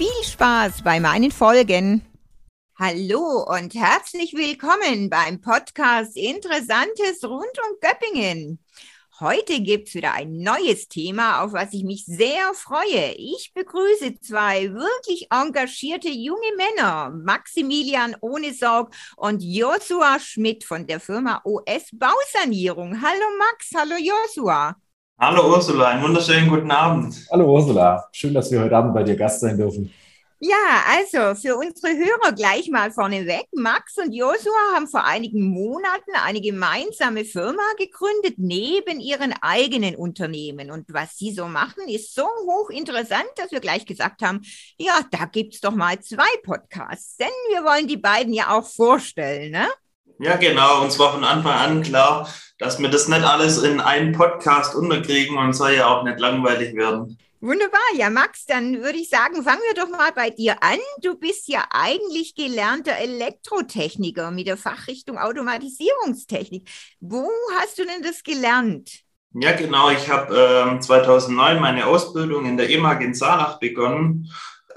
[0.00, 2.00] Viel Spaß bei meinen Folgen.
[2.78, 8.64] Hallo und herzlich willkommen beim Podcast Interessantes rund um Göppingen.
[9.20, 13.12] Heute gibt es wieder ein neues Thema, auf was ich mich sehr freue.
[13.18, 21.42] Ich begrüße zwei wirklich engagierte junge Männer, Maximilian Ohnesorg und Joshua Schmidt von der Firma
[21.44, 23.02] OS Bausanierung.
[23.02, 24.80] Hallo Max, hallo Joshua.
[25.22, 27.26] Hallo Ursula, einen wunderschönen guten Abend.
[27.30, 29.92] Hallo Ursula, schön, dass wir heute Abend bei dir Gast sein dürfen.
[30.38, 33.44] Ja, also für unsere Hörer gleich mal vorneweg.
[33.52, 40.70] Max und Joshua haben vor einigen Monaten eine gemeinsame Firma gegründet neben ihren eigenen Unternehmen.
[40.70, 44.40] Und was sie so machen, ist so hochinteressant, dass wir gleich gesagt haben,
[44.78, 49.50] ja, da gibt's doch mal zwei Podcasts, denn wir wollen die beiden ja auch vorstellen,
[49.52, 49.68] ne?
[50.22, 50.82] Ja, genau.
[50.82, 55.38] Uns war von Anfang an klar, dass wir das nicht alles in einen Podcast unterkriegen
[55.38, 57.16] und soll ja auch nicht langweilig werden.
[57.40, 57.80] Wunderbar.
[57.96, 60.76] Ja, Max, dann würde ich sagen, fangen wir doch mal bei dir an.
[61.00, 66.68] Du bist ja eigentlich gelernter Elektrotechniker mit der Fachrichtung Automatisierungstechnik.
[67.00, 68.90] Wo hast du denn das gelernt?
[69.32, 69.88] Ja, genau.
[69.88, 74.30] Ich habe äh, 2009 meine Ausbildung in der EMAG in Saarlach begonnen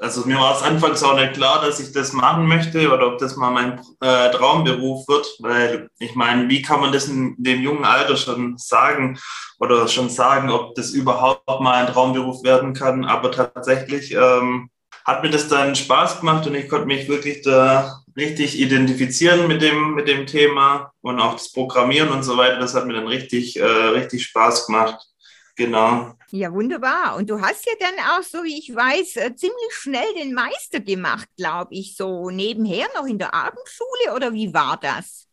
[0.03, 3.19] also mir war es anfangs auch nicht klar, dass ich das machen möchte oder ob
[3.19, 7.61] das mal mein äh, Traumberuf wird, weil ich meine, wie kann man das in dem
[7.61, 9.17] jungen Alter schon sagen
[9.59, 13.05] oder schon sagen, ob das überhaupt mal ein Traumberuf werden kann.
[13.05, 14.69] Aber tatsächlich ähm,
[15.05, 19.61] hat mir das dann Spaß gemacht und ich konnte mich wirklich da richtig identifizieren mit
[19.61, 22.59] dem, mit dem Thema und auch das Programmieren und so weiter.
[22.59, 25.12] Das hat mir dann richtig, äh, richtig Spaß gemacht.
[25.55, 26.13] Genau.
[26.31, 27.15] Ja, wunderbar.
[27.15, 30.79] Und du hast ja dann auch, so wie ich weiß, äh, ziemlich schnell den Meister
[30.79, 35.27] gemacht, glaube ich, so nebenher noch in der Abendschule oder wie war das?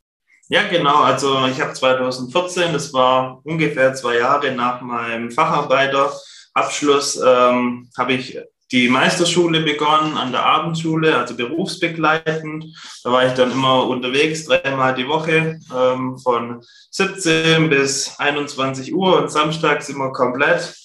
[0.48, 0.96] Ja, genau.
[1.02, 8.36] Also ich habe 2014, das war ungefähr zwei Jahre nach meinem Facharbeiterabschluss, ähm, habe ich
[8.72, 12.66] die Meisterschule begonnen an der Abendschule, also berufsbegleitend.
[13.02, 19.20] Da war ich dann immer unterwegs, dreimal die Woche, ähm, von 17 bis 21 Uhr
[19.20, 20.76] und samstags immer komplett.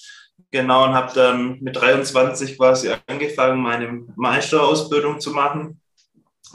[0.50, 5.80] Genau, und habe dann mit 23 quasi angefangen, meine Meisterausbildung zu machen.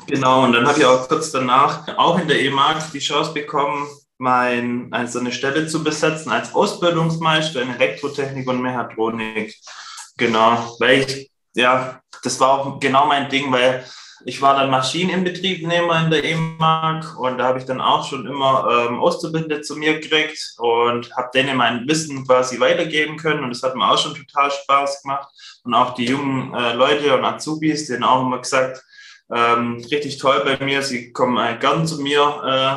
[0.08, 3.88] Genau, und dann habe ich auch kurz danach auch in der EMAG die Chance bekommen,
[4.18, 9.56] mein, also eine Stelle zu besetzen als Ausbildungsmeister in Elektrotechnik und Mechatronik.
[10.22, 13.84] Genau, weil ich, ja, das war auch genau mein Ding, weil
[14.24, 18.68] ich war dann Maschineninbetriebnehmer in der E-Mark und da habe ich dann auch schon immer
[18.70, 23.64] ähm, Auszubildende zu mir gekriegt und habe denen mein Wissen quasi weitergeben können und das
[23.64, 25.28] hat mir auch schon total Spaß gemacht
[25.64, 28.80] und auch die jungen äh, Leute und Azubis, denen auch immer gesagt,
[29.34, 32.22] ähm, richtig toll bei mir, sie kommen äh, gern zu mir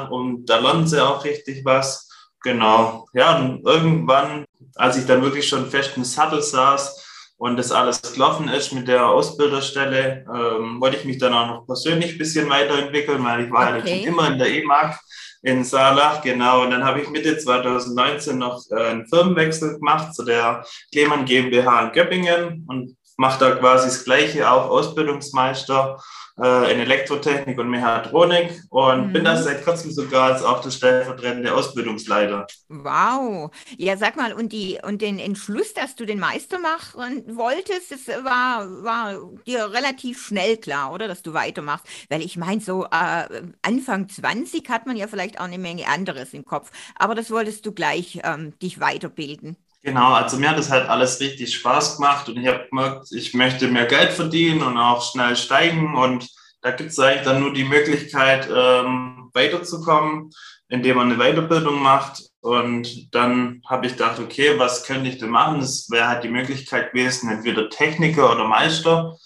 [0.08, 2.08] äh, und da lernen sie auch richtig was.
[2.42, 7.03] Genau, ja, und irgendwann, als ich dann wirklich schon fest im Sattel saß,
[7.36, 11.66] und das alles gelaufen ist mit der Ausbilderstelle, ähm, wollte ich mich dann auch noch
[11.66, 13.78] persönlich ein bisschen weiterentwickeln, weil ich war okay.
[13.78, 14.98] ja schon immer in der E-Mark
[15.42, 16.62] in Saarlach, genau.
[16.62, 21.86] Und dann habe ich Mitte 2019 noch äh, einen Firmenwechsel gemacht zu der Klemann GmbH
[21.86, 25.98] in Göppingen und mache da quasi das Gleiche, auch Ausbildungsmeister
[26.40, 29.12] äh, in Elektrotechnik und Mechatronik und mhm.
[29.12, 32.46] bin da seit kurzem sogar als auch der stellvertretende Ausbildungsleiter.
[32.68, 33.50] Wow.
[33.76, 38.08] Ja, sag mal, und, die, und den Entschluss, dass du den Meister machen wolltest, das
[38.24, 41.08] war, war dir relativ schnell klar, oder?
[41.08, 41.86] Dass du weitermachst.
[42.08, 46.34] Weil ich meine, so äh, Anfang 20 hat man ja vielleicht auch eine Menge anderes
[46.34, 46.70] im Kopf.
[46.96, 49.56] Aber das wolltest du gleich ähm, dich weiterbilden.
[49.84, 53.34] Genau, also mir hat das halt alles richtig Spaß gemacht und ich habe gemerkt, ich
[53.34, 56.26] möchte mehr Geld verdienen und auch schnell steigen und
[56.62, 60.30] da gibt es eigentlich dann nur die Möglichkeit, ähm, weiterzukommen,
[60.70, 65.28] indem man eine Weiterbildung macht und dann habe ich gedacht, okay, was könnte ich denn
[65.28, 65.60] machen?
[65.60, 69.18] Das wäre halt die Möglichkeit gewesen, entweder Techniker oder Meister.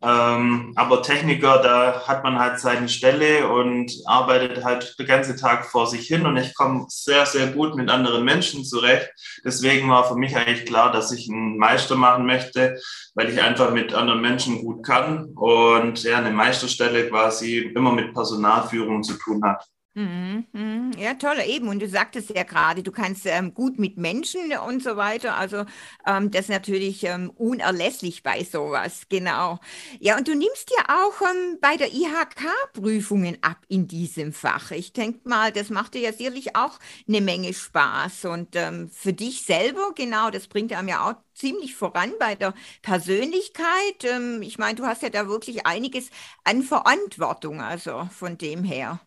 [0.00, 5.66] Ähm, aber Techniker, da hat man halt seine Stelle und arbeitet halt den ganzen Tag
[5.66, 9.10] vor sich hin und ich komme sehr, sehr gut mit anderen Menschen zurecht.
[9.44, 12.78] Deswegen war für mich eigentlich klar, dass ich einen Meister machen möchte,
[13.14, 18.14] weil ich einfach mit anderen Menschen gut kann und ja, eine Meisterstelle quasi immer mit
[18.14, 19.66] Personalführung zu tun hat.
[19.94, 20.92] Mhm, mhm.
[20.96, 21.66] Ja, toll, eben.
[21.68, 25.36] Und du sagtest ja gerade, du kannst ähm, gut mit Menschen und so weiter.
[25.36, 25.64] Also
[26.06, 29.58] ähm, das ist natürlich ähm, unerlässlich bei sowas, genau.
[29.98, 34.70] Ja, und du nimmst ja auch ähm, bei der IHK Prüfungen ab in diesem Fach.
[34.70, 38.26] Ich denke mal, das macht dir ja sicherlich auch eine Menge Spaß.
[38.26, 42.54] Und ähm, für dich selber, genau, das bringt einem ja auch ziemlich voran bei der
[42.82, 44.04] Persönlichkeit.
[44.04, 46.10] Ähm, ich meine, du hast ja da wirklich einiges
[46.44, 49.00] an Verantwortung, also von dem her.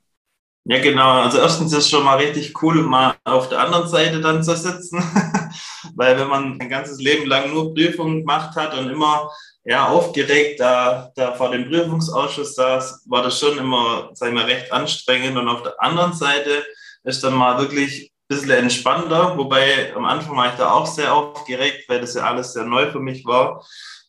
[0.66, 1.22] Ja, genau.
[1.22, 4.56] Also erstens ist es schon mal richtig cool, mal auf der anderen Seite dann zu
[4.56, 5.00] sitzen,
[5.96, 9.32] weil wenn man ein ganzes Leben lang nur Prüfungen gemacht hat und immer
[9.64, 14.46] ja, aufgeregt da, da vor dem Prüfungsausschuss saß, war das schon immer, sag ich mal,
[14.46, 15.38] recht anstrengend.
[15.38, 16.66] Und auf der anderen Seite
[17.04, 21.14] ist dann mal wirklich ein bisschen entspannter, wobei am Anfang war ich da auch sehr
[21.14, 23.64] aufgeregt, weil das ja alles sehr neu für mich war.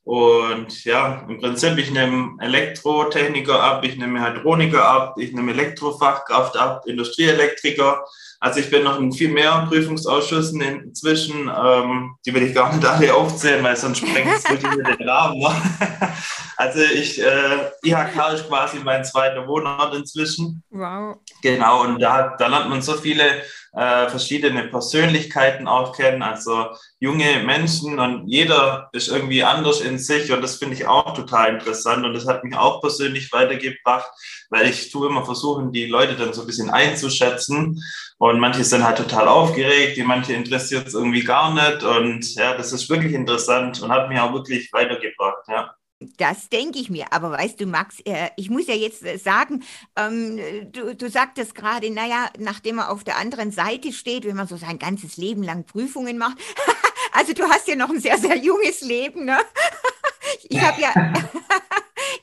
[0.04, 6.56] Und ja, im Prinzip, ich nehme Elektrotechniker ab, ich nehme Hydroniker ab, ich nehme Elektrofachkraft
[6.56, 8.04] ab, Industrieelektriker.
[8.40, 11.48] Also ich bin noch in viel mehr Prüfungsausschüssen inzwischen.
[11.48, 15.40] Ähm, die will ich gar nicht alle aufzählen, weil sonst sprengt es wirklich den Rahmen.
[16.56, 20.62] also ich, äh, IHK ist quasi mein zweiter Wohnort inzwischen.
[20.70, 21.18] Wow.
[21.42, 23.42] Genau, und da, da lernt man so viele
[23.74, 26.66] äh, verschiedene Persönlichkeiten auch kennen, also
[27.00, 31.54] junge Menschen und jeder ist irgendwie anders in sich und das finde ich auch total
[31.54, 34.10] interessant und das hat mich auch persönlich weitergebracht,
[34.50, 37.82] weil ich tue immer versuchen, die Leute dann so ein bisschen einzuschätzen
[38.18, 42.54] und manche sind halt total aufgeregt, die manche interessiert es irgendwie gar nicht und ja,
[42.54, 45.74] das ist wirklich interessant und hat mich auch wirklich weitergebracht, ja.
[46.16, 47.12] Das denke ich mir.
[47.12, 49.62] Aber weißt du, Max, äh, ich muss ja jetzt äh, sagen,
[49.96, 50.40] ähm,
[50.72, 54.56] du, du sagtest gerade, naja, nachdem er auf der anderen Seite steht, wenn man so
[54.56, 56.38] sein ganzes Leben lang Prüfungen macht.
[57.12, 59.38] also du hast ja noch ein sehr, sehr junges Leben, ne?
[60.48, 60.92] ich habe ja,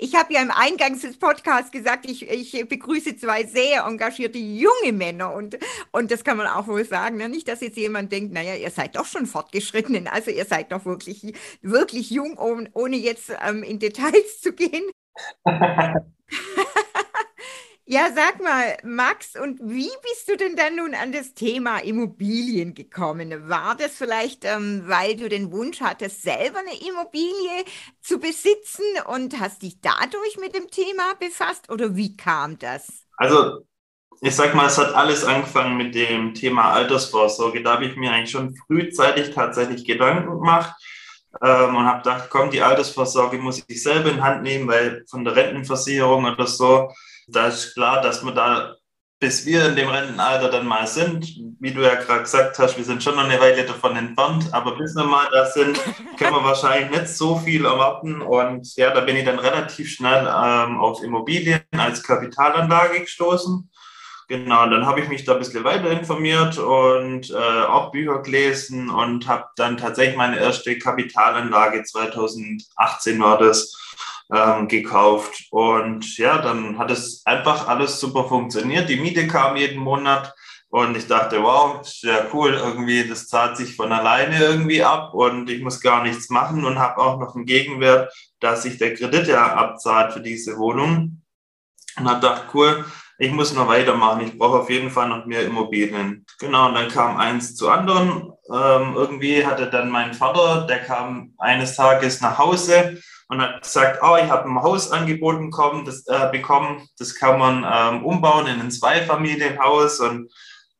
[0.01, 4.93] ich habe ja im Eingangs des Podcasts gesagt, ich, ich begrüße zwei sehr engagierte junge
[4.93, 5.59] Männer und,
[5.91, 7.17] und das kann man auch wohl sagen.
[7.17, 7.27] Ne?
[7.27, 10.85] Nicht, dass jetzt jemand denkt, naja, ihr seid doch schon fortgeschritten, also ihr seid doch
[10.85, 14.89] wirklich, wirklich jung, ohne jetzt ähm, in Details zu gehen.
[17.91, 22.75] Ja, sag mal, Max, und wie bist du denn dann nun an das Thema Immobilien
[22.75, 23.49] gekommen?
[23.49, 27.65] War das vielleicht, ähm, weil du den Wunsch hattest, selber eine Immobilie
[27.99, 33.07] zu besitzen und hast dich dadurch mit dem Thema befasst oder wie kam das?
[33.17, 33.65] Also,
[34.21, 37.63] ich sag mal, es hat alles angefangen mit dem Thema Altersvorsorge.
[37.63, 40.75] Da habe ich mir eigentlich schon frühzeitig tatsächlich Gedanken gemacht.
[41.43, 45.25] Ähm, und habe gedacht, komm, die Altersvorsorge muss ich selber in Hand nehmen, weil von
[45.25, 46.91] der Rentenversicherung oder so
[47.31, 48.75] da ist klar, dass wir da,
[49.19, 51.27] bis wir in dem Rentenalter dann mal sind,
[51.59, 54.77] wie du ja gerade gesagt hast, wir sind schon noch eine Weile davon entfernt, aber
[54.77, 55.79] bis wir mal da sind,
[56.17, 58.21] können wir wahrscheinlich nicht so viel erwarten.
[58.21, 63.69] Und ja, da bin ich dann relativ schnell ähm, auf Immobilien als Kapitalanlage gestoßen.
[64.29, 68.87] Genau, dann habe ich mich da ein bisschen weiter informiert und äh, auch Bücher gelesen
[68.91, 73.75] und habe dann tatsächlich meine erste Kapitalanlage 2018 war das
[74.33, 75.47] ähm, gekauft.
[75.51, 78.89] Und ja, dann hat es einfach alles super funktioniert.
[78.89, 80.33] Die Miete kam jeden Monat
[80.69, 85.49] und ich dachte, wow, sehr cool, irgendwie, das zahlt sich von alleine irgendwie ab und
[85.49, 89.27] ich muss gar nichts machen und habe auch noch einen Gegenwert, dass sich der Kredit
[89.27, 91.23] ja abzahlt für diese Wohnung.
[91.97, 92.85] Und habe gedacht, cool,
[93.17, 94.21] ich muss noch weitermachen.
[94.21, 96.25] Ich brauche auf jeden Fall noch mehr Immobilien.
[96.39, 98.31] Genau, und dann kam eins zu anderen.
[98.49, 103.99] Ähm, irgendwie hatte dann mein Vater, der kam eines Tages nach Hause und hat gesagt,
[104.03, 108.47] oh, ich habe ein Haus angeboten bekommen, das, äh, bekommen, das kann man ähm, umbauen
[108.47, 110.31] in ein Zweifamilienhaus und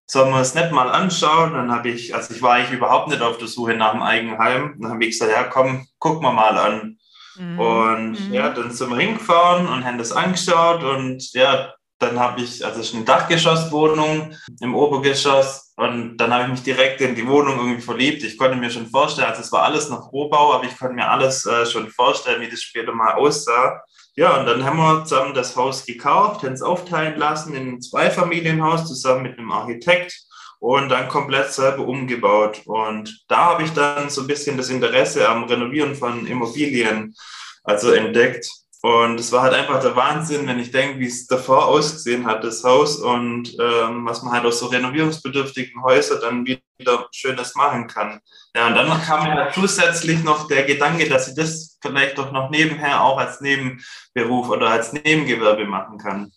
[0.08, 1.54] sollen wir es nicht mal anschauen?
[1.54, 4.76] Dann habe ich, also ich war eigentlich überhaupt nicht auf der Suche nach einem Eigenheim.
[4.80, 6.98] Dann habe ich gesagt, ja komm, guck mal mal an.
[7.38, 7.60] Mhm.
[7.60, 8.34] Und mhm.
[8.34, 12.80] ja, dann sind wir hingefahren und haben das angeschaut und ja, dann habe ich, also
[12.80, 17.82] ist eine Dachgeschosswohnung im Obergeschoss und dann habe ich mich direkt in die Wohnung irgendwie
[17.82, 18.24] verliebt.
[18.24, 21.10] Ich konnte mir schon vorstellen, also es war alles noch Rohbau, aber ich konnte mir
[21.10, 23.84] alles äh, schon vorstellen, wie das später mal aussah.
[24.16, 27.82] Ja, und dann haben wir zusammen das Haus gekauft, haben es aufteilen lassen in ein
[27.82, 30.14] Zweifamilienhaus zusammen mit einem Architekt
[30.60, 32.62] und dann komplett selber umgebaut.
[32.66, 37.16] Und da habe ich dann so ein bisschen das Interesse am Renovieren von Immobilien
[37.64, 38.50] also entdeckt.
[38.82, 42.46] Und es war halt einfach der Wahnsinn, wenn ich denke, wie es davor ausgesehen hat,
[42.46, 47.88] das Haus und ähm, was man halt aus so renovierungsbedürftigen Häusern dann wieder Schönes machen
[47.88, 48.22] kann.
[48.56, 52.32] Ja, und dann kam mir halt zusätzlich noch der Gedanke, dass ich das vielleicht doch
[52.32, 56.32] noch nebenher auch als Nebenberuf oder als Nebengewerbe machen kann.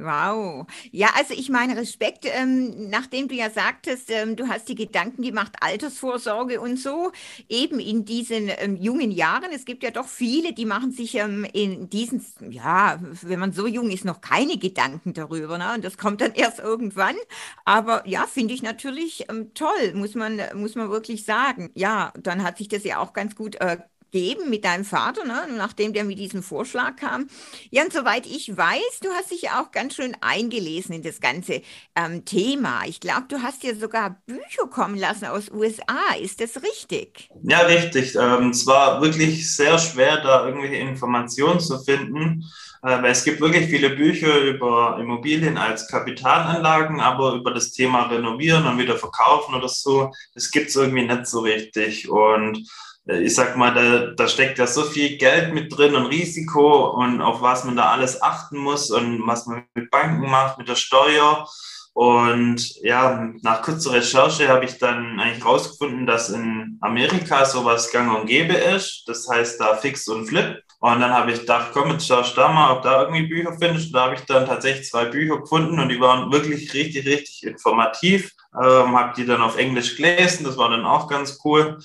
[0.00, 0.68] Wow.
[0.92, 5.22] Ja, also ich meine Respekt, ähm, nachdem du ja sagtest, ähm, du hast die Gedanken
[5.22, 7.10] gemacht, Altersvorsorge und so,
[7.48, 9.50] eben in diesen ähm, jungen Jahren.
[9.52, 13.66] Es gibt ja doch viele, die machen sich ähm, in diesen, ja, wenn man so
[13.66, 15.58] jung ist, noch keine Gedanken darüber.
[15.58, 15.74] Ne?
[15.74, 17.16] Und das kommt dann erst irgendwann.
[17.64, 21.70] Aber ja, finde ich natürlich ähm, toll, muss man, muss man wirklich sagen.
[21.74, 23.78] Ja, dann hat sich das ja auch ganz gut äh,
[24.10, 25.46] geben mit deinem Vater, ne?
[25.56, 27.28] nachdem der mit diesem Vorschlag kam.
[27.70, 31.20] Ja, und soweit ich weiß, du hast dich ja auch ganz schön eingelesen in das
[31.20, 31.62] ganze
[31.94, 32.82] ähm, Thema.
[32.86, 36.14] Ich glaube, du hast ja sogar Bücher kommen lassen aus USA.
[36.20, 37.28] Ist das richtig?
[37.42, 38.14] Ja, richtig.
[38.14, 42.44] Ähm, es war wirklich sehr schwer, da irgendwelche Informationen zu finden.
[42.82, 48.04] Äh, weil es gibt wirklich viele Bücher über Immobilien als Kapitalanlagen, aber über das Thema
[48.04, 52.08] Renovieren und wieder verkaufen oder so, das gibt es irgendwie nicht so richtig.
[52.08, 52.68] Und
[53.08, 57.22] ich sag mal, da, da steckt ja so viel Geld mit drin und Risiko und
[57.22, 60.76] auf was man da alles achten muss und was man mit Banken macht, mit der
[60.76, 61.48] Steuer.
[61.94, 68.16] Und ja, nach kurzer Recherche habe ich dann eigentlich rausgefunden, dass in Amerika sowas gang
[68.16, 69.02] und gäbe ist.
[69.06, 70.62] Das heißt da Fix und Flip.
[70.80, 73.56] Und dann habe ich gedacht, komm, jetzt schaust du da mal, ob da irgendwie Bücher
[73.58, 73.86] findest.
[73.86, 77.42] Und da habe ich dann tatsächlich zwei Bücher gefunden und die waren wirklich richtig, richtig
[77.42, 78.30] informativ.
[78.54, 81.78] Ähm, habe die dann auf Englisch gelesen, das war dann auch ganz cool.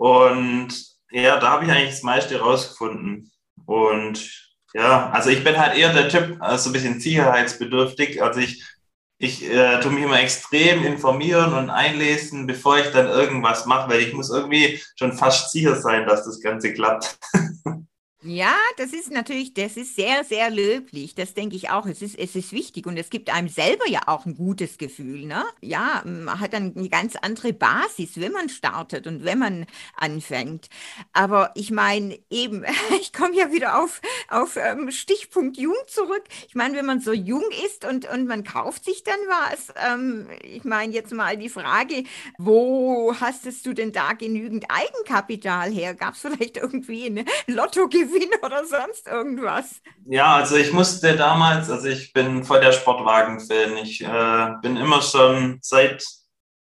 [0.00, 3.30] Und ja, da habe ich eigentlich das meiste rausgefunden.
[3.66, 8.22] Und ja, also ich bin halt eher der Typ, also ein bisschen sicherheitsbedürftig.
[8.22, 8.64] Also ich,
[9.18, 14.00] ich äh, tue mich immer extrem informieren und einlesen, bevor ich dann irgendwas mache, weil
[14.00, 17.18] ich muss irgendwie schon fast sicher sein, dass das Ganze klappt.
[18.22, 21.14] Ja, das ist natürlich, das ist sehr, sehr löblich.
[21.14, 21.86] Das denke ich auch.
[21.86, 25.24] Es ist, es ist wichtig und es gibt einem selber ja auch ein gutes Gefühl.
[25.24, 25.42] Ne?
[25.62, 29.64] Ja, man hat dann eine ganz andere Basis, wenn man startet und wenn man
[29.96, 30.68] anfängt.
[31.14, 32.66] Aber ich meine, eben,
[33.00, 36.24] ich komme ja wieder auf, auf ähm, Stichpunkt jung zurück.
[36.46, 40.28] Ich meine, wenn man so jung ist und, und man kauft sich dann was, ähm,
[40.42, 42.04] ich meine jetzt mal die Frage,
[42.36, 45.94] wo hastest du denn da genügend Eigenkapital her?
[45.94, 48.09] Gab es vielleicht irgendwie eine Lottogewinn?
[48.10, 49.80] Gewinn oder sonst irgendwas?
[50.06, 53.76] Ja, also ich musste damals, also ich bin voll der Sportwagen-Fan.
[53.78, 56.04] Ich äh, bin immer schon seit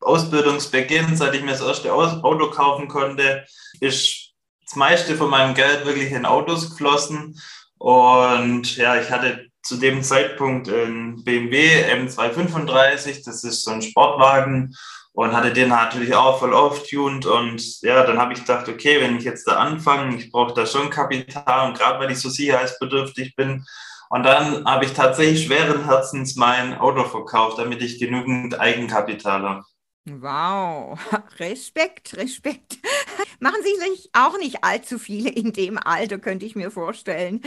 [0.01, 3.45] Ausbildungsbeginn, seit ich mir das erste Auto kaufen konnte,
[3.79, 4.33] ist
[4.65, 7.39] das meiste von meinem Geld wirklich in Autos geflossen.
[7.77, 14.75] Und ja, ich hatte zu dem Zeitpunkt einen BMW M235, das ist so ein Sportwagen
[15.15, 19.17] und hatte den natürlich auch voll auftuned und ja, dann habe ich gedacht, okay, wenn
[19.17, 23.35] ich jetzt da anfange, ich brauche da schon Kapital und gerade weil ich so sicherheitsbedürftig
[23.35, 23.65] bin.
[24.09, 29.63] Und dann habe ich tatsächlich schweren Herzens mein Auto verkauft, damit ich genügend Eigenkapital habe.
[30.05, 30.99] Wow,
[31.39, 32.77] Respekt, Respekt.
[33.39, 37.41] Machen Sie sich auch nicht allzu viele in dem Alter, könnte ich mir vorstellen.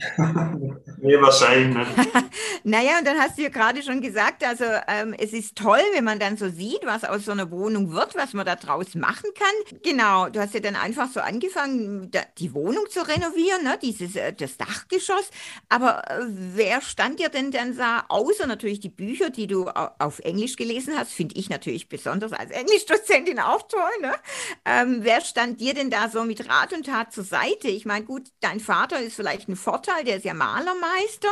[1.02, 1.90] nee, wahrscheinlich nicht.
[2.64, 6.04] naja, und dann hast du ja gerade schon gesagt, also ähm, es ist toll, wenn
[6.04, 9.30] man dann so sieht, was aus so einer Wohnung wird, was man da draus machen
[9.34, 9.80] kann.
[9.82, 13.78] Genau, du hast ja dann einfach so angefangen, da, die Wohnung zu renovieren, ne?
[13.82, 15.30] Dieses, äh, das Dachgeschoss.
[15.68, 20.20] Aber äh, wer stand dir denn dann da, außer natürlich die Bücher, die du auf
[20.20, 24.14] Englisch gelesen hast, finde ich natürlich besonders als Englischdozentin auch toll, ne?
[24.64, 27.68] Ähm, wer stand dir denn da so mit Rat und Tat zur Seite?
[27.68, 30.34] Ich meine, gut, dein Vater ist vielleicht ein Vorteil, der ist ja
[30.92, 31.28] Malermeister.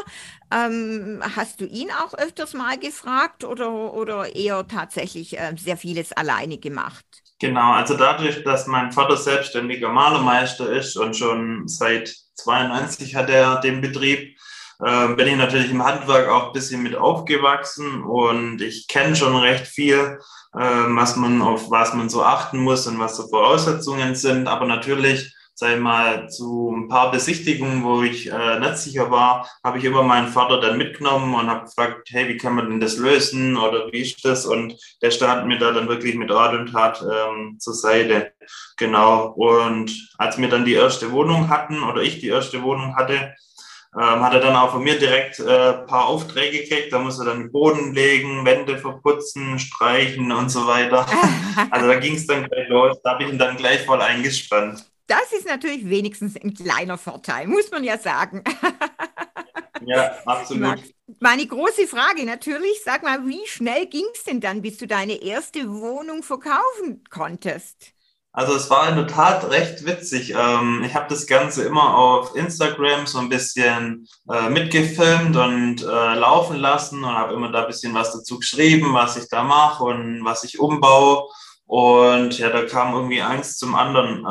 [0.52, 6.12] Ähm, hast du ihn auch öfters mal gefragt oder, oder eher tatsächlich äh, sehr vieles
[6.12, 7.04] alleine gemacht?
[7.38, 13.60] Genau, also dadurch, dass mein Vater selbstständiger Malermeister ist und schon seit 92 hat er
[13.60, 14.36] den Betrieb,
[14.84, 19.36] äh, bin ich natürlich im Handwerk auch ein bisschen mit aufgewachsen und ich kenne schon
[19.36, 20.18] recht viel,
[20.54, 24.48] äh, was man auf was man so achten muss und was so Voraussetzungen sind.
[24.48, 25.32] Aber natürlich
[25.68, 30.02] ich mal, zu ein paar Besichtigungen, wo ich äh, nicht sicher war, habe ich immer
[30.02, 33.92] meinen Vater dann mitgenommen und habe gefragt, hey, wie kann man denn das lösen oder
[33.92, 34.46] wie ist das?
[34.46, 38.32] Und der stand mir da dann wirklich mit Rat und Tat ähm, zur Seite.
[38.76, 39.32] Genau.
[39.36, 43.34] Und als wir dann die erste Wohnung hatten oder ich die erste Wohnung hatte,
[43.96, 46.92] ähm, hat er dann auch von mir direkt äh, paar Aufträge gekriegt.
[46.92, 51.06] Da muss er dann Boden legen, Wände verputzen, streichen und so weiter.
[51.70, 53.02] Also da ging es dann gleich los.
[53.02, 54.89] Da habe ich ihn dann gleich voll eingespannt.
[55.10, 58.44] Das ist natürlich wenigstens ein kleiner Vorteil, muss man ja sagen.
[59.86, 60.78] Ja, absolut.
[61.20, 65.22] Meine große Frage natürlich, sag mal, wie schnell ging es denn dann, bis du deine
[65.22, 67.94] erste Wohnung verkaufen konntest?
[68.30, 70.34] Also es war in der Tat recht witzig.
[70.36, 76.14] Ähm, ich habe das Ganze immer auf Instagram so ein bisschen äh, mitgefilmt und äh,
[76.14, 79.82] laufen lassen und habe immer da ein bisschen was dazu geschrieben, was ich da mache
[79.82, 81.24] und was ich umbaue.
[81.64, 84.26] Und ja, da kam irgendwie eins zum anderen.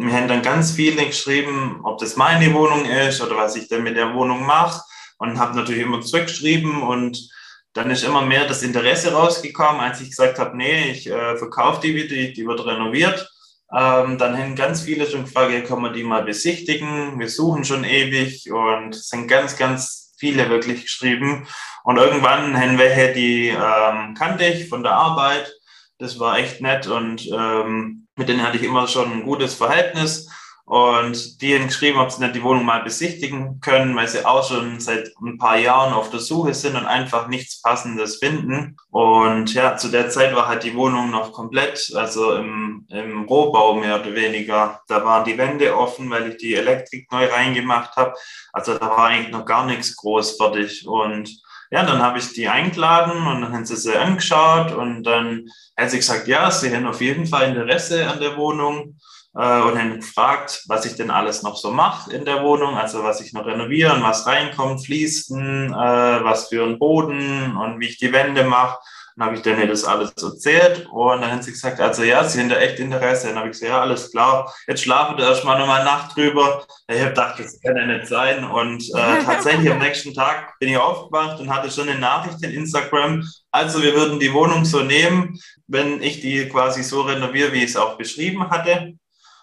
[0.00, 3.82] Wir haben dann ganz viele geschrieben, ob das meine Wohnung ist oder was ich denn
[3.82, 4.80] mit der Wohnung mache.
[5.18, 7.28] und habe natürlich immer zurückgeschrieben und
[7.72, 11.80] dann ist immer mehr das Interesse rausgekommen, als ich gesagt habe, nee, ich äh, verkaufe
[11.80, 13.28] die wieder, die, die wird renoviert.
[13.76, 17.18] Ähm, dann haben ganz viele schon gefragt, ja, kann man die mal besichtigen?
[17.18, 21.48] Wir suchen schon ewig und es sind ganz, ganz viele wirklich geschrieben.
[21.82, 25.52] Und irgendwann haben welche, die ähm, kannte ich von der Arbeit.
[25.98, 30.28] Das war echt nett und ähm, mit denen hatte ich immer schon ein gutes Verhältnis.
[30.68, 34.46] Und die haben geschrieben, ob sie nicht die Wohnung mal besichtigen können, weil sie auch
[34.46, 38.76] schon seit ein paar Jahren auf der Suche sind und einfach nichts Passendes finden.
[38.90, 43.76] Und ja, zu der Zeit war halt die Wohnung noch komplett, also im, im Rohbau
[43.76, 44.82] mehr oder weniger.
[44.88, 48.12] Da waren die Wände offen, weil ich die Elektrik neu reingemacht habe.
[48.52, 50.86] Also da war eigentlich noch gar nichts groß fertig.
[50.86, 51.30] Und
[51.70, 55.46] ja, dann habe ich die eingeladen und dann haben sie sie angeschaut und dann
[55.76, 58.96] hat sie gesagt, ja, sie haben auf jeden Fall Interesse an der Wohnung
[59.34, 63.04] äh, und haben gefragt, was ich denn alles noch so mache in der Wohnung, also
[63.04, 67.98] was ich noch renovieren, was reinkommt, Fließen, äh, was für einen Boden und wie ich
[67.98, 68.78] die Wände mache.
[69.18, 72.38] Dann habe ich denen das alles erzählt und dann haben sie gesagt, also ja, sie
[72.38, 73.26] haben da echt Interesse.
[73.26, 76.64] Dann habe ich gesagt, ja, alles klar, jetzt schlafen wir erstmal nochmal Nacht drüber.
[76.86, 78.44] Ich habe gedacht, das kann ja nicht sein.
[78.44, 82.52] Und äh, tatsächlich am nächsten Tag bin ich aufgewacht und hatte schon eine Nachricht in
[82.52, 83.28] Instagram.
[83.50, 87.70] Also wir würden die Wohnung so nehmen, wenn ich die quasi so renoviere, wie ich
[87.70, 88.94] es auch beschrieben hatte.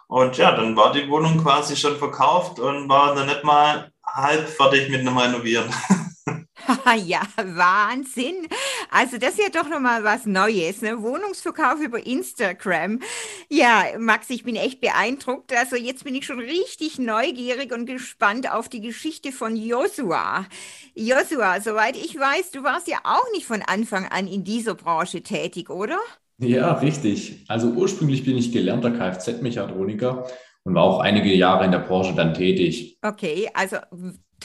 [0.07, 4.47] Und ja, dann war die Wohnung quasi schon verkauft und war dann nicht mal halb
[4.47, 5.69] fertig mit einem Renovieren.
[7.05, 8.47] ja, Wahnsinn.
[8.89, 11.01] Also das ist ja doch nochmal was Neues, ne?
[11.01, 12.99] Wohnungsverkauf über Instagram.
[13.49, 15.53] Ja, Max, ich bin echt beeindruckt.
[15.53, 20.45] Also jetzt bin ich schon richtig neugierig und gespannt auf die Geschichte von Joshua.
[20.95, 25.21] Joshua, soweit ich weiß, du warst ja auch nicht von Anfang an in dieser Branche
[25.21, 25.99] tätig, oder?
[26.37, 27.45] Ja, richtig.
[27.47, 30.27] Also ursprünglich bin ich gelernter Kfz-Mechatroniker
[30.63, 32.97] und war auch einige Jahre in der Branche dann tätig.
[33.01, 33.77] Okay, also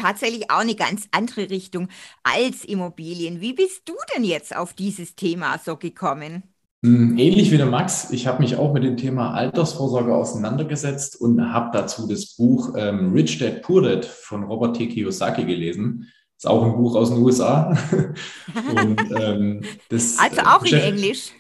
[0.01, 1.89] tatsächlich auch eine ganz andere Richtung
[2.23, 3.41] als Immobilien.
[3.41, 6.43] Wie bist du denn jetzt auf dieses Thema so gekommen?
[6.83, 11.53] Hm, ähnlich wie der Max, ich habe mich auch mit dem Thema Altersvorsorge auseinandergesetzt und
[11.53, 14.89] habe dazu das Buch ähm, Rich Dad Poor Dad von Robert T.
[14.89, 16.11] Kiyosaki gelesen.
[16.39, 17.77] Ist auch ein Buch aus den USA.
[18.75, 21.33] und, ähm, also auch in Englisch.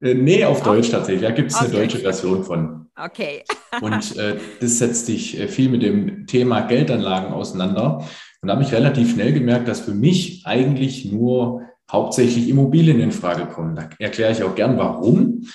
[0.00, 1.22] Äh, nee, auf Deutsch tatsächlich.
[1.22, 2.86] Da gibt es eine deutsche Version von.
[2.96, 3.42] Okay.
[3.80, 8.06] und äh, das setzt sich äh, viel mit dem Thema Geldanlagen auseinander.
[8.40, 13.12] Und da habe ich relativ schnell gemerkt, dass für mich eigentlich nur hauptsächlich Immobilien in
[13.12, 13.74] Frage kommen.
[13.76, 15.46] Da erkläre ich auch gern, warum.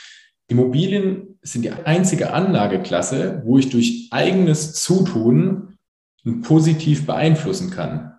[0.47, 5.77] Immobilien sind die einzige Anlageklasse, wo ich durch eigenes Zutun
[6.41, 8.13] positiv beeinflussen kann.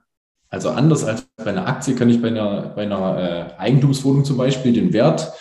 [0.48, 4.36] Also anders als bei einer Aktie kann ich bei einer, bei einer äh, Eigentumswohnung zum
[4.36, 5.32] Beispiel den Wert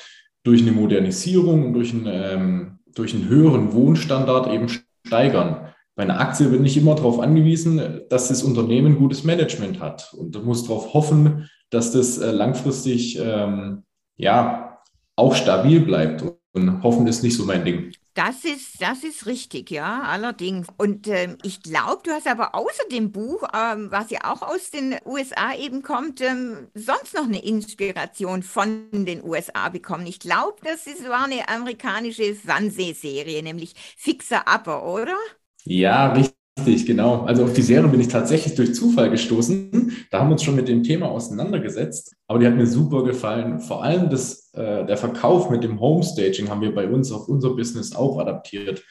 [0.44, 4.68] durch eine Modernisierung und durch einen, ähm, durch einen höheren Wohnstandard eben
[5.06, 5.68] steigern.
[5.96, 10.34] Bei einer Aktie bin ich immer darauf angewiesen, dass das Unternehmen gutes Management hat und
[10.34, 13.84] du musst darauf hoffen, dass das äh, langfristig ähm,
[14.16, 14.80] ja
[15.16, 16.24] auch stabil bleibt.
[16.52, 17.92] Und hoffen ist nicht so mein Ding.
[18.16, 20.68] Das ist, das ist richtig, ja, allerdings.
[20.78, 24.72] Und ähm, ich glaube, du hast aber außer dem Buch, ähm, was ja auch aus
[24.72, 30.06] den USA eben kommt, ähm, sonst noch eine Inspiration von den USA bekommen.
[30.08, 35.16] Ich glaube, das ist, war eine amerikanische Fernsehserie, nämlich Fixer Upper, oder?
[35.66, 36.39] Ja, richtig.
[36.60, 37.22] Richtig, genau.
[37.22, 39.92] Also auf die Serie bin ich tatsächlich durch Zufall gestoßen.
[40.12, 42.16] Da haben wir uns schon mit dem Thema auseinandergesetzt.
[42.28, 43.60] Aber die hat mir super gefallen.
[43.60, 47.52] Vor allem das, äh, der Verkauf mit dem Homestaging haben wir bei uns auf unser
[47.52, 48.84] Business auch adaptiert.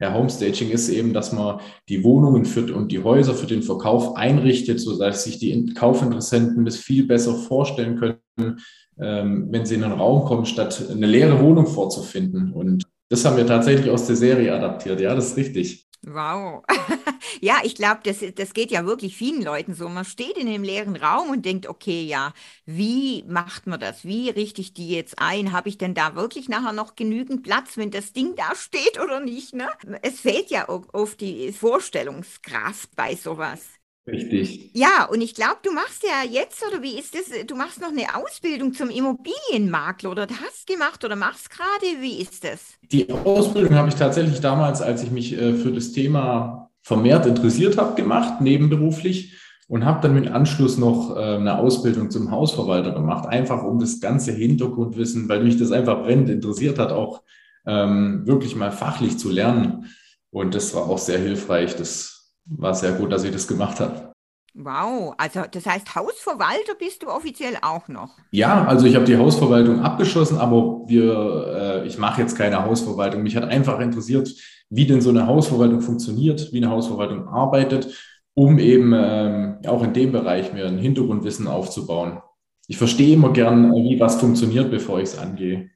[0.00, 4.16] Ja, Homestaging ist eben, dass man die Wohnungen führt und die Häuser für den Verkauf
[4.16, 8.58] einrichtet, sodass sich die Kaufinteressenten das viel besser vorstellen können,
[8.98, 12.52] ähm, wenn sie in einen Raum kommen, statt eine leere Wohnung vorzufinden.
[12.52, 15.00] Und das haben wir tatsächlich aus der Serie adaptiert.
[15.00, 15.86] Ja, das ist richtig.
[16.06, 16.62] Wow.
[17.40, 19.88] ja, ich glaube, das, das geht ja wirklich vielen Leuten so.
[19.88, 22.32] Man steht in einem leeren Raum und denkt, okay, ja,
[22.66, 24.04] wie macht man das?
[24.04, 25.52] Wie richte ich die jetzt ein?
[25.52, 29.20] Habe ich denn da wirklich nachher noch genügend Platz, wenn das Ding da steht oder
[29.20, 29.54] nicht?
[29.54, 29.68] Ne?
[30.02, 33.60] Es fehlt ja auf die Vorstellungskraft bei sowas.
[34.06, 34.70] Richtig.
[34.74, 37.24] Ja, und ich glaube, du machst ja jetzt, oder wie ist das?
[37.46, 42.44] Du machst noch eine Ausbildung zum Immobilienmakler oder hast gemacht oder machst gerade, wie ist
[42.44, 42.74] das?
[42.82, 47.78] Die Ausbildung habe ich tatsächlich damals, als ich mich äh, für das Thema vermehrt interessiert
[47.78, 49.34] habe, gemacht, nebenberuflich
[49.66, 54.00] und habe dann mit Anschluss noch äh, eine Ausbildung zum Hausverwalter gemacht, einfach um das
[54.00, 57.22] ganze Hintergrundwissen, weil mich das einfach brennend interessiert hat, auch
[57.66, 59.86] ähm, wirklich mal fachlich zu lernen.
[60.30, 61.74] Und das war auch sehr hilfreich.
[61.76, 64.12] Das war sehr gut, dass ich das gemacht habe.
[64.56, 68.10] Wow, also das heißt, Hausverwalter bist du offiziell auch noch?
[68.30, 73.22] Ja, also ich habe die Hausverwaltung abgeschlossen, aber wir, äh, ich mache jetzt keine Hausverwaltung.
[73.22, 74.32] Mich hat einfach interessiert,
[74.76, 77.88] wie denn so eine Hausverwaltung funktioniert, wie eine Hausverwaltung arbeitet.
[78.36, 82.18] um eben ähm, auch in dem Bereich mir ein Hintergrundwissen aufzubauen.
[82.66, 85.70] Ich verstehe immer gern, wie was funktioniert, bevor ich es angehe.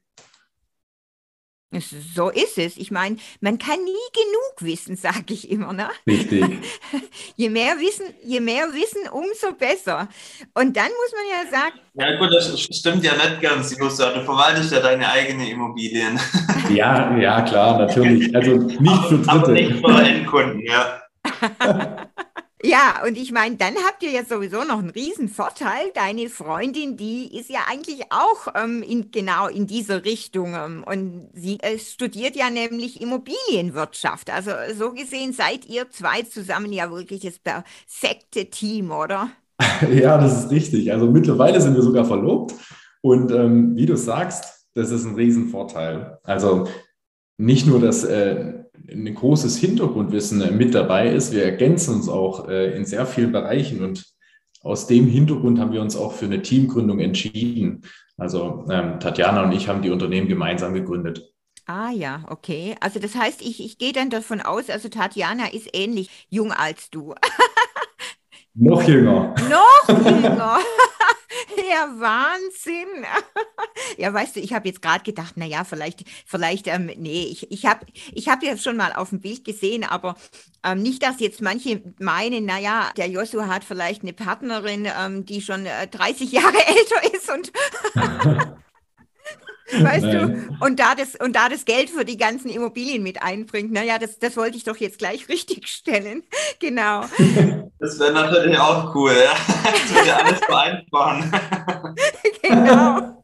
[1.70, 2.78] So ist es.
[2.78, 5.72] Ich meine, man kann nie genug wissen, sage ich immer.
[5.72, 5.88] Ne?
[6.06, 6.42] Richtig.
[7.36, 10.08] je mehr Wissen, je mehr Wissen, umso besser.
[10.54, 11.78] Und dann muss man ja sagen.
[11.94, 14.12] Ja gut, das stimmt ja nicht ganz, Josa.
[14.12, 16.18] Du verwaltest ja deine eigenen Immobilien.
[16.70, 18.34] ja, ja, klar, natürlich.
[18.34, 19.30] Also nicht für Dritte.
[19.30, 21.02] Aber nicht für Endkunden, ja.
[22.62, 25.92] Ja, und ich meine, dann habt ihr ja sowieso noch einen riesen Vorteil.
[25.94, 30.54] Deine Freundin, die ist ja eigentlich auch ähm, in, genau in diese Richtung.
[30.54, 34.30] Ähm, und sie äh, studiert ja nämlich Immobilienwirtschaft.
[34.30, 39.30] Also so gesehen seid ihr zwei zusammen ja wirklich das perfekte Team, oder?
[39.92, 40.92] Ja, das ist richtig.
[40.92, 42.54] Also mittlerweile sind wir sogar verlobt.
[43.00, 46.18] Und ähm, wie du sagst, das ist ein Riesenvorteil.
[46.24, 46.66] Also
[47.38, 48.57] nicht nur, dass äh,
[48.90, 51.32] ein großes Hintergrundwissen mit dabei ist.
[51.32, 54.06] Wir ergänzen uns auch äh, in sehr vielen Bereichen und
[54.62, 57.82] aus dem Hintergrund haben wir uns auch für eine Teamgründung entschieden.
[58.16, 61.32] Also ähm, Tatjana und ich haben die Unternehmen gemeinsam gegründet.
[61.66, 62.74] Ah ja, okay.
[62.80, 66.90] Also das heißt, ich, ich gehe dann davon aus, also Tatjana ist ähnlich jung als
[66.90, 67.14] du.
[68.54, 69.34] Noch jünger.
[69.48, 70.58] Noch jünger.
[71.70, 73.06] ja, Wahnsinn.
[73.96, 77.66] ja, weißt du, ich habe jetzt gerade gedacht, naja, vielleicht, vielleicht, ähm, nee, ich, ich
[77.66, 80.16] habe ich hab ja schon mal auf dem Bild gesehen, aber
[80.64, 85.40] ähm, nicht, dass jetzt manche meinen, naja, der Joshua hat vielleicht eine Partnerin, ähm, die
[85.40, 87.52] schon äh, 30 Jahre älter ist und
[89.72, 90.48] Weißt Nein.
[90.58, 90.64] du?
[90.64, 93.72] Und da, das, und da das Geld für die ganzen Immobilien mit einbringt.
[93.72, 96.22] Naja, das, das wollte ich doch jetzt gleich richtig stellen.
[96.60, 97.02] Genau.
[97.78, 99.32] Das wäre natürlich auch cool, ja.
[99.70, 101.32] Das würde alles vereinfachen.
[102.42, 103.20] genau.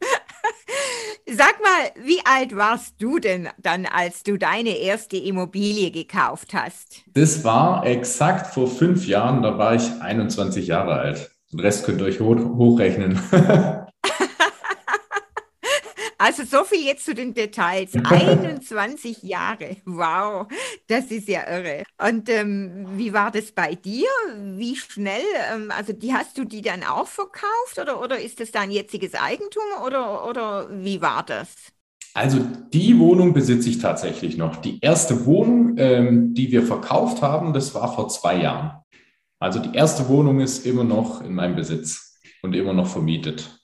[1.27, 7.01] Sag mal, wie alt warst du denn dann, als du deine erste Immobilie gekauft hast?
[7.13, 11.31] Das war exakt vor fünf Jahren, da war ich 21 Jahre alt.
[11.51, 13.19] Den Rest könnt ihr euch hochrechnen.
[16.25, 17.91] Also so viel jetzt zu den Details.
[18.03, 19.77] 21 Jahre.
[19.85, 20.47] Wow,
[20.87, 21.83] das ist ja irre.
[22.03, 24.07] Und ähm, wie war das bei dir?
[24.33, 25.21] Wie schnell?
[25.53, 29.13] Ähm, also die hast du die dann auch verkauft oder, oder ist das dein jetziges
[29.13, 31.49] Eigentum oder, oder wie war das?
[32.15, 32.39] Also
[32.73, 34.55] die Wohnung besitze ich tatsächlich noch.
[34.55, 38.81] Die erste Wohnung, ähm, die wir verkauft haben, das war vor zwei Jahren.
[39.39, 43.54] Also die erste Wohnung ist immer noch in meinem Besitz und immer noch vermietet.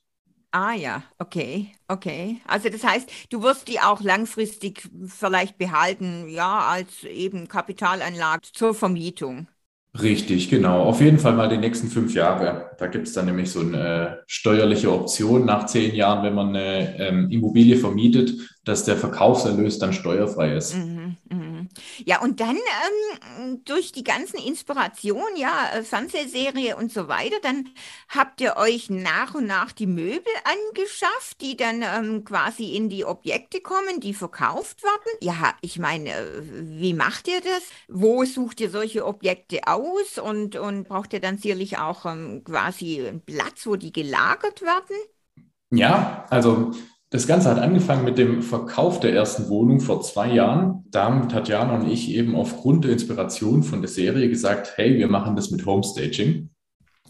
[0.53, 2.41] Ah ja, okay, okay.
[2.45, 8.73] Also das heißt, du wirst die auch langfristig vielleicht behalten, ja, als eben Kapitalanlage zur
[8.73, 9.47] Vermietung.
[9.99, 10.83] Richtig, genau.
[10.83, 12.71] Auf jeden Fall mal die nächsten fünf Jahre.
[12.79, 16.97] Da gibt es dann nämlich so eine steuerliche Option nach zehn Jahren, wenn man eine
[16.97, 18.31] ähm, Immobilie vermietet,
[18.63, 20.75] dass der Verkaufserlös dann steuerfrei ist.
[20.75, 21.50] Mhm, mh.
[22.05, 22.57] Ja, und dann
[23.39, 27.69] ähm, durch die ganzen Inspirationen, ja, äh, Fernsehserie und so weiter, dann
[28.09, 33.05] habt ihr euch nach und nach die Möbel angeschafft, die dann ähm, quasi in die
[33.05, 35.17] Objekte kommen, die verkauft werden.
[35.21, 37.63] Ja, ich meine, äh, wie macht ihr das?
[37.87, 40.17] Wo sucht ihr solche Objekte aus?
[40.17, 44.95] Und, und braucht ihr dann sicherlich auch ähm, quasi einen Platz, wo die gelagert werden?
[45.71, 46.71] Ja, also
[47.11, 50.85] das Ganze hat angefangen mit dem Verkauf der ersten Wohnung vor zwei Jahren.
[50.91, 55.09] Da haben Tatjana und ich eben aufgrund der Inspiration von der Serie gesagt, hey, wir
[55.09, 56.49] machen das mit Homestaging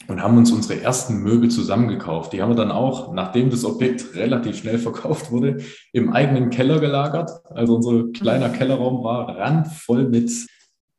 [0.07, 2.33] und haben uns unsere ersten Möbel zusammengekauft.
[2.33, 5.57] Die haben wir dann auch, nachdem das Objekt relativ schnell verkauft wurde,
[5.93, 7.29] im eigenen Keller gelagert.
[7.51, 10.31] Also unser kleiner Kellerraum war randvoll mit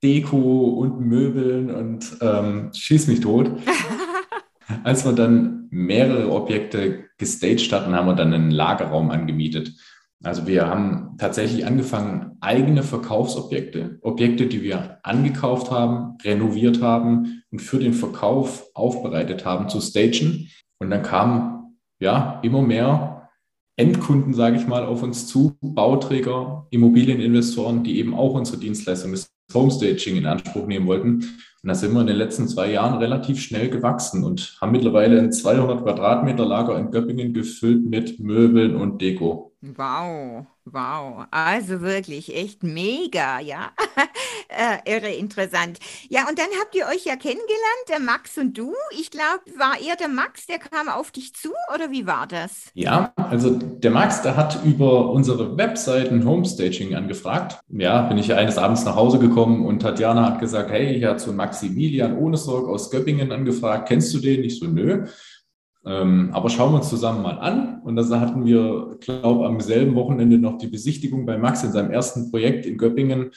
[0.05, 3.51] Deko und Möbeln und ähm, schieß mich tot.
[4.85, 9.73] Als wir dann mehrere Objekte gestaged hatten, haben wir dann einen Lagerraum angemietet.
[10.23, 17.61] Also wir haben tatsächlich angefangen, eigene Verkaufsobjekte, Objekte, die wir angekauft haben, renoviert haben und
[17.61, 20.49] für den Verkauf aufbereitet haben, zu stagen.
[20.79, 23.31] Und dann kamen ja immer mehr
[23.77, 29.29] Endkunden, sage ich mal, auf uns zu, Bauträger, Immobilieninvestoren, die eben auch unsere Dienstleistung des
[29.53, 31.15] Homestaging in Anspruch nehmen wollten.
[31.63, 35.21] Und da sind wir in den letzten zwei Jahren relativ schnell gewachsen und haben mittlerweile
[35.21, 39.52] ein 200 Quadratmeter Lager in Göppingen gefüllt mit Möbeln und Deko.
[39.65, 41.27] Wow, wow.
[41.31, 43.71] Also wirklich echt mega, ja.
[44.49, 45.79] äh, irre interessant.
[46.09, 48.75] Ja, und dann habt ihr euch ja kennengelernt, der Max und du.
[48.99, 52.73] Ich glaube, war eher der Max, der kam auf dich zu oder wie war das?
[52.75, 57.61] Ja, also der Max, der hat über unsere Webseiten Homestaging angefragt.
[57.69, 61.21] Ja, bin ich eines Abends nach Hause gekommen und Tatjana hat gesagt, hey, ich habe
[61.21, 63.87] so Maximilian Ohnesorg aus Göppingen angefragt.
[63.87, 64.43] Kennst du den?
[64.43, 65.07] Ich so, nö.
[65.85, 67.81] Ähm, aber schauen wir uns zusammen mal an.
[67.83, 71.91] Und da hatten wir, glaube am selben Wochenende noch die Besichtigung bei Max in seinem
[71.91, 73.31] ersten Projekt in Göppingen.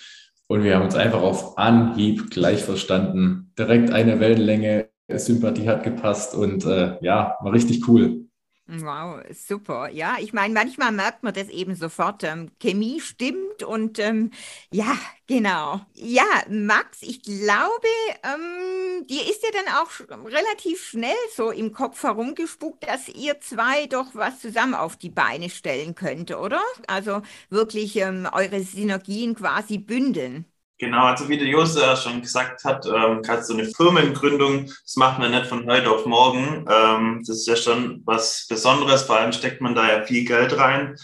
[0.48, 3.52] Und wir haben uns einfach auf Anhieb gleich verstanden.
[3.58, 8.25] Direkt eine Wellenlänge, Sympathie hat gepasst und äh, ja, war richtig cool.
[8.68, 9.90] Wow, super.
[9.92, 12.24] Ja, ich meine, manchmal merkt man das eben sofort.
[12.24, 14.32] Ähm, Chemie stimmt und ähm,
[14.72, 14.98] ja,
[15.28, 15.82] genau.
[15.94, 17.88] Ja, Max, ich glaube,
[18.24, 23.86] ähm, dir ist ja dann auch relativ schnell so im Kopf herumgespuckt, dass ihr zwei
[23.86, 26.62] doch was zusammen auf die Beine stellen könnt, oder?
[26.88, 30.46] Also wirklich ähm, eure Synergien quasi bündeln.
[30.78, 34.98] Genau, also wie der Jose ja schon gesagt hat, ähm, gerade so eine Firmengründung, das
[34.98, 36.66] macht man nicht von heute auf morgen.
[36.70, 40.58] Ähm, das ist ja schon was Besonderes, vor allem steckt man da ja viel Geld
[40.58, 40.96] rein.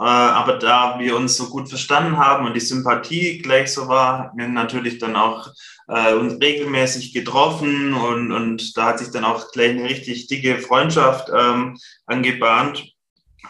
[0.00, 4.32] Äh, aber da wir uns so gut verstanden haben und die Sympathie gleich so war,
[4.34, 5.46] wir natürlich dann auch
[5.86, 10.58] äh, uns regelmäßig getroffen und, und da hat sich dann auch gleich eine richtig dicke
[10.58, 12.82] Freundschaft ähm, angebahnt.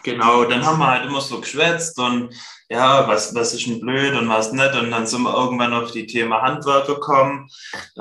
[0.02, 2.34] Genau, dann haben wir halt immer so geschwätzt und
[2.70, 4.74] ja, was, was ist denn blöd und was nicht.
[4.74, 7.50] Und dann sind wir irgendwann auf die Thema Handwerker gekommen,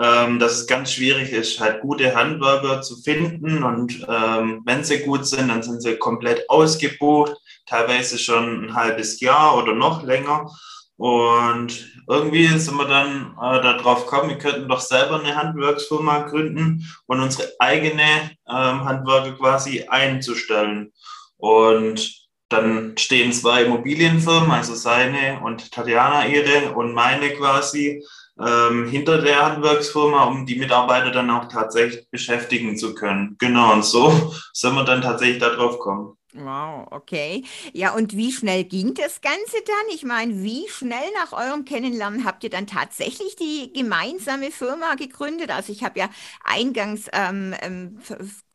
[0.02, 3.64] ähm, dass es ganz schwierig ist, halt gute Handwerker zu finden.
[3.64, 9.20] Und ähm, wenn sie gut sind, dann sind sie komplett ausgebucht, teilweise schon ein halbes
[9.20, 10.52] Jahr oder noch länger.
[11.00, 16.86] Und irgendwie sind wir dann äh, darauf gekommen, wir könnten doch selber eine Handwerksfirma gründen
[17.08, 20.92] und unsere eigene ähm, Handwerker quasi einzustellen.
[21.40, 28.04] Und dann stehen zwei Immobilienfirmen, also seine und Tatjana ihre und meine quasi,
[28.40, 33.36] ähm, hinter der Handwerksfirma, um die Mitarbeiter dann auch tatsächlich beschäftigen zu können.
[33.40, 36.19] Genau, und so sind wir dann tatsächlich darauf kommen.
[36.34, 37.44] Wow, okay.
[37.74, 39.96] Ja, und wie schnell ging das Ganze dann?
[39.96, 45.50] Ich meine, wie schnell nach eurem Kennenlernen habt ihr dann tatsächlich die gemeinsame Firma gegründet?
[45.50, 46.08] Also ich habe ja
[46.44, 48.00] eingangs ähm, ähm,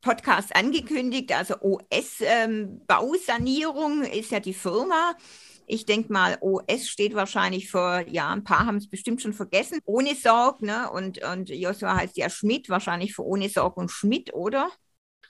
[0.03, 5.17] Podcast angekündigt, also OS-Bausanierung ähm, ist ja die Firma.
[5.67, 9.81] Ich denke mal, OS steht wahrscheinlich für, ja, ein paar haben es bestimmt schon vergessen,
[9.85, 10.89] ohne Sorg, ne?
[10.93, 14.71] Und, und Joshua heißt ja Schmidt, wahrscheinlich für ohne Sorg und Schmidt, oder?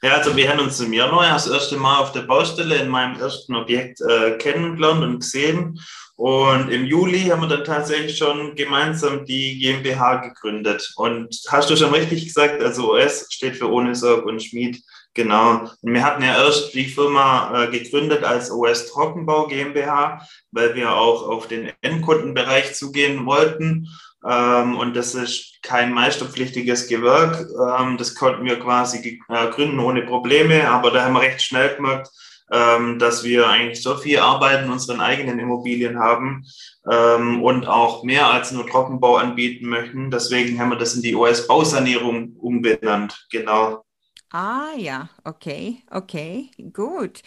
[0.04, 3.18] Ja, also wir haben uns im Januar das erste Mal auf der Baustelle in meinem
[3.18, 5.80] ersten Objekt äh, kennengelernt und gesehen.
[6.16, 10.92] Und im Juli haben wir dann tatsächlich schon gemeinsam die GmbH gegründet.
[10.96, 14.82] Und hast du schon richtig gesagt, also OS steht für Ohne Sorg und Schmied.
[15.14, 15.70] Genau.
[15.80, 20.20] Und wir hatten ja erst die Firma äh, gegründet als OS Trockenbau GmbH,
[20.52, 23.88] weil wir auch auf den Endkundenbereich zugehen wollten.
[24.26, 27.46] Ähm, und das ist kein meisterpflichtiges Gewerk.
[27.50, 31.76] Ähm, das konnten wir quasi äh, gründen ohne Probleme, aber da haben wir recht schnell
[31.76, 32.08] gemerkt,
[32.50, 36.44] ähm, dass wir eigentlich so viel Arbeit in unseren eigenen Immobilien haben
[36.90, 40.10] ähm, und auch mehr als nur Trockenbau anbieten möchten.
[40.10, 43.26] Deswegen haben wir das in die OS-Bausanierung umbenannt.
[43.30, 43.84] Genau.
[44.30, 47.22] Ah ja, okay, okay, gut.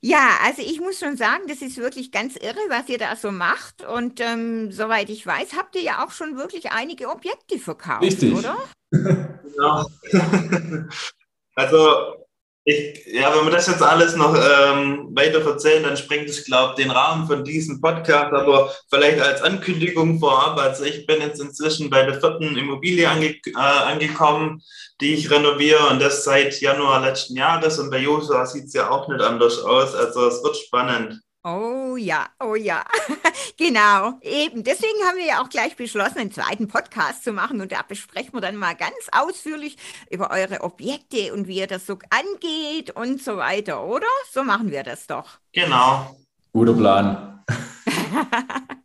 [0.00, 3.32] Ja, also ich muss schon sagen, das ist wirklich ganz irre, was ihr da so
[3.32, 3.84] macht.
[3.84, 8.32] Und ähm, soweit ich weiß, habt ihr ja auch schon wirklich einige Objekte verkauft, Richtig.
[8.34, 8.56] oder?
[8.92, 9.84] Ja.
[11.54, 12.27] also
[12.64, 16.74] ich, ja, wenn wir das jetzt alles noch ähm, weiter erzählen, dann sprengt es, glaube
[16.76, 18.32] ich, den Rahmen von diesem Podcast.
[18.32, 20.58] Aber vielleicht als Ankündigung vorab.
[20.58, 24.62] Also ich bin jetzt inzwischen bei der vierten Immobilie ange äh, angekommen,
[25.00, 27.78] die ich renoviere und das seit Januar letzten Jahres.
[27.78, 29.94] Und bei Josua sieht es ja auch nicht anders aus.
[29.94, 31.20] Also es wird spannend.
[31.50, 32.84] Oh ja, oh ja,
[33.56, 34.64] genau, eben.
[34.64, 38.34] Deswegen haben wir ja auch gleich beschlossen, einen zweiten Podcast zu machen und da besprechen
[38.34, 39.78] wir dann mal ganz ausführlich
[40.10, 44.06] über eure Objekte und wie ihr das so angeht und so weiter, oder?
[44.30, 45.38] So machen wir das doch.
[45.54, 46.18] Genau.
[46.52, 47.42] Guter Plan.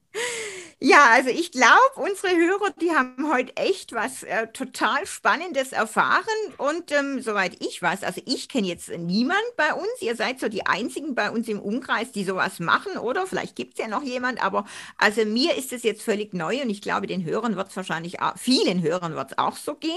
[0.85, 6.25] Ja, also ich glaube, unsere Hörer, die haben heute echt was äh, total Spannendes erfahren.
[6.57, 10.01] Und ähm, soweit ich weiß, also ich kenne jetzt niemand bei uns.
[10.01, 13.25] Ihr seid so die Einzigen bei uns im Umkreis, die sowas machen, oder?
[13.25, 14.65] Vielleicht gibt es ja noch jemand, aber
[14.97, 18.19] also mir ist es jetzt völlig neu und ich glaube, den Hörern wird es wahrscheinlich,
[18.19, 19.91] auch, vielen Hörern wird es auch so gehen.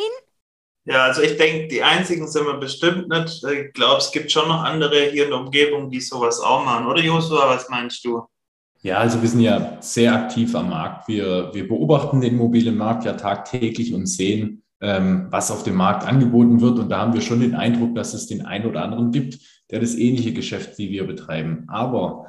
[0.85, 3.42] Ja, also ich denke, die einzigen sind wir bestimmt nicht.
[3.42, 6.87] Ich glaube, es gibt schon noch andere hier in der Umgebung, die sowas auch machen.
[6.87, 8.25] Oder Josua, was meinst du?
[8.83, 11.09] Ja, also wir sind ja sehr aktiv am Markt.
[11.09, 16.07] Wir, wir beobachten den mobilen Markt ja tagtäglich und sehen, ähm, was auf dem Markt
[16.07, 16.79] angeboten wird.
[16.79, 19.39] Und da haben wir schon den Eindruck, dass es den einen oder anderen gibt,
[19.71, 21.65] der das ähnliche Geschäft wie wir betreiben.
[21.69, 22.27] Aber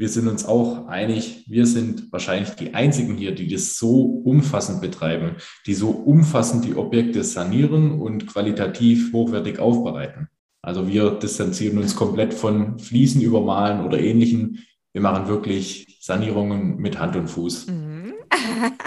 [0.00, 4.80] wir sind uns auch einig, wir sind wahrscheinlich die einzigen hier, die das so umfassend
[4.80, 5.36] betreiben,
[5.66, 10.28] die so umfassend die Objekte sanieren und qualitativ hochwertig aufbereiten.
[10.62, 14.64] Also wir distanzieren uns komplett von Fliesen übermalen oder ähnlichen.
[14.92, 17.66] Wir machen wirklich Sanierungen mit Hand und Fuß.
[17.68, 18.14] Mhm.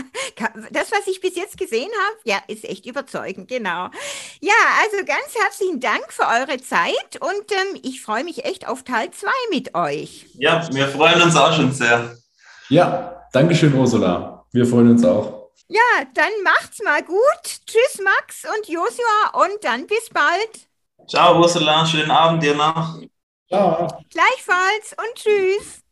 [0.72, 3.90] Das, was ich bis jetzt gesehen habe, ja, ist echt überzeugend, genau.
[4.42, 8.84] Ja, also ganz herzlichen Dank für eure Zeit und ähm, ich freue mich echt auf
[8.84, 10.26] Teil 2 mit euch.
[10.34, 12.18] Ja, wir freuen uns auch schon sehr.
[12.70, 14.46] Ja, Dankeschön, Ursula.
[14.52, 15.50] Wir freuen uns auch.
[15.68, 17.44] Ja, dann macht's mal gut.
[17.66, 20.68] Tschüss, Max und Josua und dann bis bald.
[21.08, 21.86] Ciao, Ursula.
[21.86, 23.00] Schönen Abend dir noch.
[23.48, 23.88] Ciao.
[24.10, 25.83] Gleichfalls und tschüss.